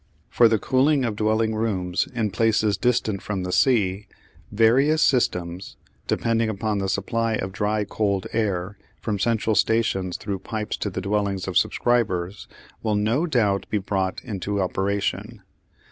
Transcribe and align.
For 0.31 0.47
the 0.47 0.57
cooling 0.57 1.05
of 1.05 1.15
dwelling 1.15 1.53
rooms 1.53 2.07
in 2.11 2.31
places 2.31 2.75
distant 2.75 3.21
from 3.21 3.43
the 3.43 3.51
sea, 3.51 4.07
various 4.51 4.99
systems, 4.99 5.77
depending 6.07 6.49
upon 6.49 6.79
the 6.79 6.89
supply 6.89 7.35
of 7.35 7.51
dry 7.51 7.83
cold 7.83 8.25
air 8.33 8.79
from 8.99 9.19
central 9.19 9.53
stations 9.55 10.17
through 10.17 10.39
pipes 10.39 10.75
to 10.77 10.89
the 10.89 11.01
dwellings 11.01 11.47
of 11.47 11.55
subscribers, 11.55 12.47
will 12.81 12.95
no 12.95 13.27
doubt 13.27 13.67
be 13.69 13.77
brought 13.77 14.23
into 14.23 14.59
operation. 14.59 15.43